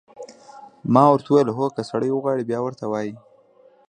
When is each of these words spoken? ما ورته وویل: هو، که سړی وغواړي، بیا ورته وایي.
ما 0.93 1.03
ورته 1.11 1.29
وویل: 1.31 1.49
هو، 1.57 1.65
که 1.75 1.81
سړی 1.91 2.09
وغواړي، 2.13 2.43
بیا 2.49 2.59
ورته 2.63 2.85
وایي. 2.87 3.13